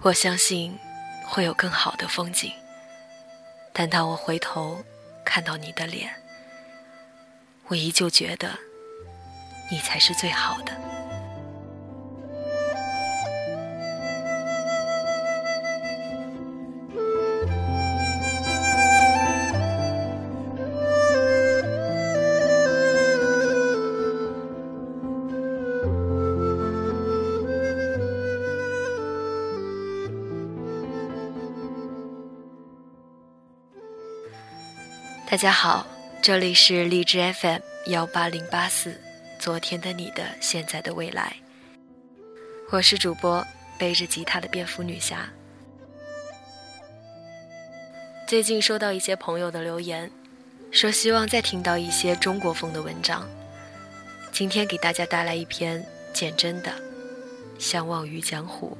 [0.00, 0.78] 我相信
[1.26, 2.52] 会有更好的风景，
[3.72, 4.82] 但当我回头
[5.24, 6.14] 看到你的脸，
[7.66, 8.56] 我依旧觉得
[9.70, 10.87] 你才是最好的。
[35.30, 35.86] 大家好，
[36.22, 38.98] 这里是荔枝 FM 幺八零八四，
[39.38, 41.36] 昨天的你的现在的未来，
[42.70, 43.46] 我是主播
[43.78, 45.28] 背着吉他的蝙蝠女侠。
[48.26, 50.10] 最近收到一些朋友的留言，
[50.70, 53.28] 说希望再听到一些中国风的文章，
[54.32, 56.70] 今天给大家带来一篇简真的
[57.58, 58.78] 《相忘于江湖》。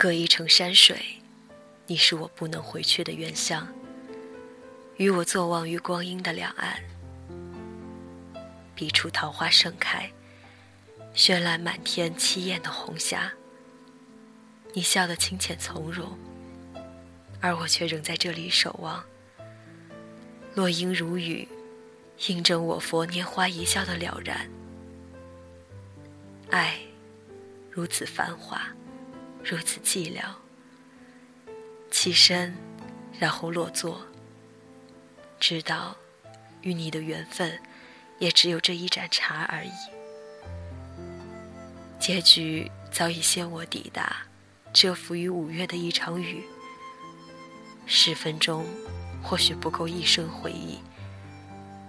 [0.00, 0.98] 隔一程山水，
[1.86, 3.68] 你是我不能回去的原乡。
[4.96, 6.82] 与我坐望于光阴的两岸，
[8.74, 10.10] 彼处桃花盛开，
[11.14, 13.30] 绚烂满天，凄艳的红霞。
[14.72, 16.18] 你笑得清浅从容，
[17.38, 19.04] 而我却仍在这里守望。
[20.54, 21.46] 落英如雨，
[22.26, 24.50] 印证我佛拈花一笑的了然。
[26.48, 26.80] 爱，
[27.70, 28.66] 如此繁华。
[29.42, 30.22] 如此寂寥，
[31.90, 32.54] 起身，
[33.18, 34.00] 然后落座。
[35.40, 35.96] 知道，
[36.60, 37.58] 与你的缘分，
[38.18, 39.70] 也只有这一盏茶而已。
[41.98, 44.26] 结局早已先我抵达，
[44.72, 46.44] 蛰伏于五月的一场雨。
[47.86, 48.66] 十分钟，
[49.22, 50.78] 或许不够一生回忆，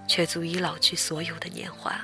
[0.08, 2.00] 却足以老去所有的年华。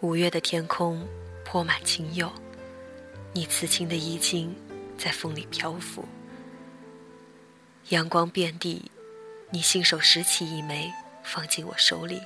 [0.00, 1.06] 五月的天空，
[1.44, 2.30] 泼满青釉。
[3.36, 4.54] 你刺青的衣襟
[4.96, 6.04] 在风里漂浮，
[7.88, 8.88] 阳光遍地，
[9.50, 10.92] 你信手拾起一枚，
[11.24, 12.22] 放进我手里，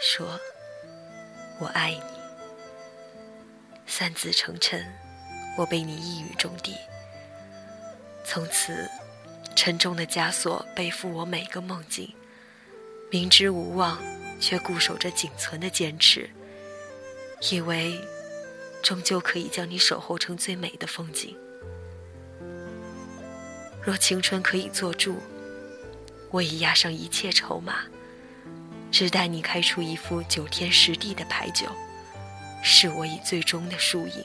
[0.00, 0.40] 说
[1.60, 2.00] ：“我爱你。”
[3.86, 4.82] 三字成谶，
[5.58, 6.74] 我被你一语中的。
[8.24, 8.88] 从此，
[9.54, 12.10] 沉重的枷锁背负我每个梦境，
[13.10, 14.02] 明知无望，
[14.40, 16.30] 却固守着仅存的坚持，
[17.50, 18.00] 以为。
[18.84, 21.34] 终究可以将你守候成最美的风景。
[23.82, 25.16] 若青春可以做注，
[26.30, 27.86] 我已押上一切筹码，
[28.92, 31.66] 只待你开出一副九天十地的牌九，
[32.62, 34.22] 是我以最终的输赢。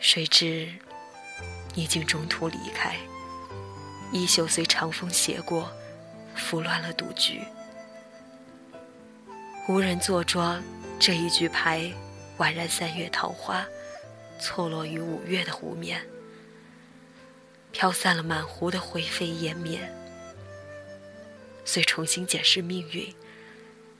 [0.00, 0.68] 谁知，
[1.74, 2.96] 你竟中途离开，
[4.10, 5.70] 衣袖随长风斜过，
[6.34, 7.42] 拂乱了赌局，
[9.68, 10.62] 无人坐庄。
[10.98, 11.92] 这一局牌，
[12.38, 13.64] 宛然三月桃花，
[14.40, 16.00] 错落于五月的湖面，
[17.70, 19.78] 飘散了满湖的灰飞烟灭。
[21.66, 23.14] 遂重新检视命运，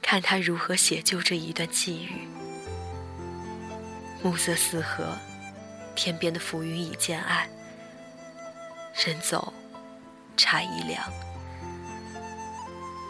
[0.00, 2.26] 看他如何写就这一段际遇。
[4.22, 5.16] 暮色四合，
[5.94, 7.48] 天边的浮云已渐暗，
[9.04, 9.52] 人走，
[10.34, 11.27] 茶已凉。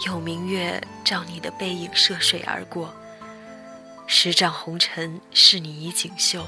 [0.06, 2.94] 有明月照你的背影涉水而过。
[4.06, 6.46] 十丈红尘是你以锦绣，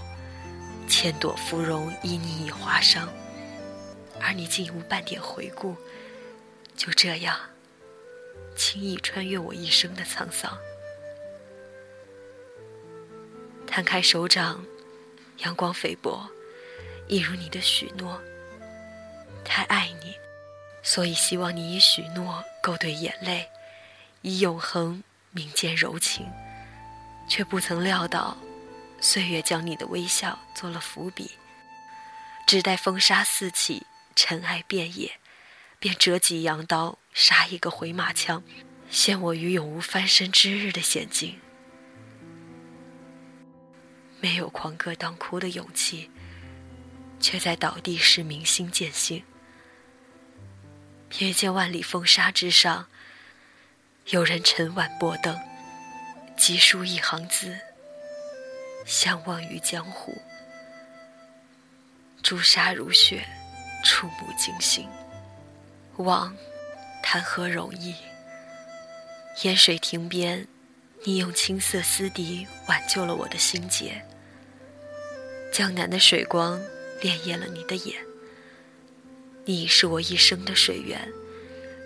[0.89, 3.07] 千朵芙蓉依你以华裳，
[4.21, 5.77] 而你竟无半点回顾，
[6.77, 7.39] 就这样
[8.57, 10.57] 轻易穿越我一生的沧桑。
[13.67, 14.65] 摊开手掌，
[15.39, 16.27] 阳光菲薄，
[17.09, 18.21] 一如你的许诺。
[19.45, 20.15] 太爱你，
[20.83, 23.49] 所以希望你以许诺勾兑眼泪，
[24.23, 26.27] 以永恒铭鉴柔情。
[27.29, 28.37] 却不曾料到，
[29.01, 31.31] 岁月将你的微笑做了伏笔。
[32.45, 33.87] 只待风沙四起，
[34.17, 35.13] 尘埃遍野，
[35.79, 38.43] 便折戟扬刀，杀一个回马枪，
[38.91, 41.39] 陷我于永无翻身之日的险境。
[44.21, 46.11] 没有狂歌当哭的勇气，
[47.21, 49.23] 却在倒地时明心见性。
[51.11, 52.87] 瞥见万里风沙之上，
[54.07, 55.37] 有人沉晚拨灯，
[56.37, 57.59] 急书一行字：
[58.87, 60.17] 相忘于江湖。
[62.23, 63.27] 朱砂如血，
[63.85, 64.89] 触目惊心。
[65.97, 66.35] 忘，
[67.03, 67.97] 谈何容易？
[69.43, 70.47] 烟水亭边，
[71.05, 74.01] 你用青色丝笛挽救了我的心结。
[75.53, 76.61] 江南的水光
[77.03, 78.10] 潋滟了你的眼。
[79.47, 81.09] 你是我一生的水源，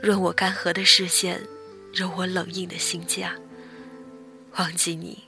[0.03, 1.41] 润我干涸的视线，
[1.93, 3.35] 揉我冷硬的心架。
[4.57, 5.25] 忘记你，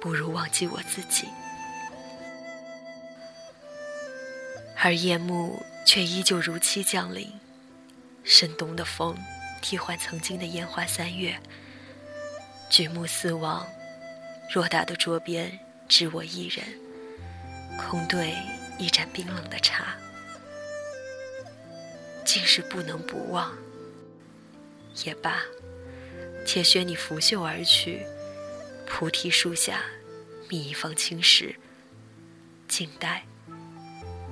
[0.00, 1.26] 不如忘记我自己。
[4.76, 7.32] 而夜幕却依旧如期降临，
[8.22, 9.16] 深冬的风
[9.62, 11.40] 替换曾经的烟花三月。
[12.68, 13.66] 举目四望，
[14.52, 15.58] 偌大的桌边
[15.88, 16.64] 只我一人，
[17.78, 18.34] 空对
[18.78, 19.96] 一盏冰冷的茶。
[22.36, 23.50] 竟是不能不忘。
[25.06, 25.40] 也罢，
[26.46, 28.04] 且学你拂袖而去，
[28.86, 29.80] 菩提树下，
[30.46, 31.56] 觅一方青石，
[32.68, 33.24] 静待，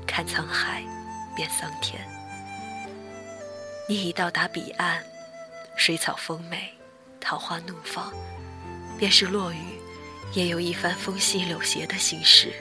[0.06, 0.85] 看沧海，
[1.35, 1.99] 变桑田。
[3.89, 5.03] 你已到达彼岸，
[5.75, 6.75] 水草丰美，
[7.19, 8.12] 桃花怒放，
[8.99, 9.81] 便是落雨，
[10.35, 12.53] 也有一番风息柳斜的心事。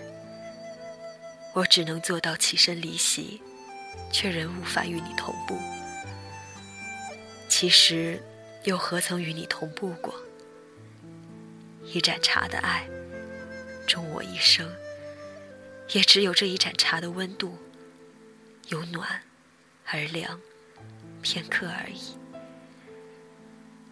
[1.52, 3.42] 我只能做到起身离席。
[4.14, 5.58] 却仍无法与你同步。
[7.50, 8.22] 其实，
[8.64, 10.14] 又何曾与你同步过？
[11.84, 12.88] 一盏茶的爱，
[13.86, 14.70] 终我一生，
[15.90, 17.58] 也只有这一盏茶的温度，
[18.70, 19.22] 由暖
[19.86, 20.40] 而凉，
[21.22, 22.18] 片刻而已。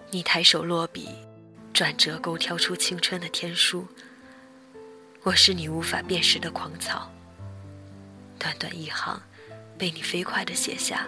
[0.10, 1.10] 你抬手落笔，
[1.74, 3.88] 转折勾挑出青春的天书。
[5.24, 7.12] 我是你无法辨识的狂草，
[8.40, 9.22] 短短一行。
[9.82, 11.08] 被你飞快的写下，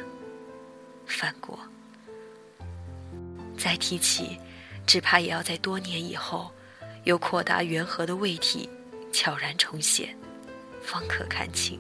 [1.06, 1.60] 翻过，
[3.56, 4.40] 再提起，
[4.88, 6.52] 只怕也要在多年以后，
[7.04, 8.68] 有扩大圆河的胃体，
[9.12, 10.16] 悄然重写，
[10.82, 11.80] 方可看清。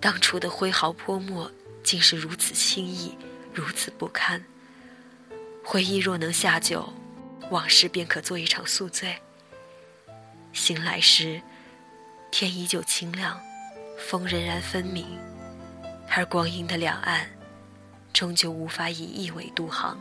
[0.00, 1.48] 当初的挥毫泼墨，
[1.84, 3.16] 竟是如此轻易，
[3.52, 4.44] 如此不堪。
[5.62, 6.92] 回忆若能下酒，
[7.50, 9.16] 往事便可做一场宿醉。
[10.52, 11.40] 醒来时，
[12.32, 13.40] 天依旧清亮。
[13.96, 15.06] 风仍然分明，
[16.08, 17.26] 而光阴的两岸，
[18.12, 19.98] 终究无法以一苇渡航。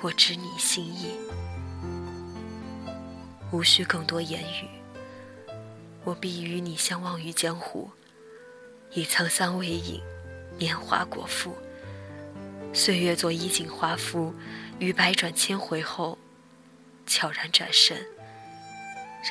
[0.00, 1.16] 我知你心意，
[3.50, 4.68] 无需更多言语。
[6.04, 7.90] 我必与你相忘于江湖，
[8.92, 10.02] 以沧桑为影，
[10.58, 11.56] 年华果腹。
[12.72, 14.34] 岁月做衣锦华服，
[14.78, 16.18] 于百转千回后，
[17.06, 17.96] 悄然转身，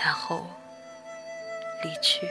[0.01, 0.47] 然后
[1.83, 2.25] 离去。